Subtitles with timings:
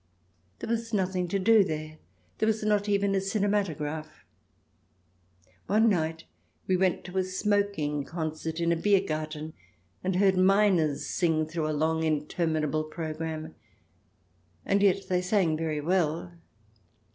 [0.57, 1.99] There was nothing to do there;
[2.39, 4.09] there was not even a cinematograph.
[5.67, 6.23] One night
[6.65, 9.53] we went to a smoking concert in a Biergarten
[10.03, 13.53] and heard miners sing through a long, interminable programme.
[14.65, 16.31] And yet they sang very well.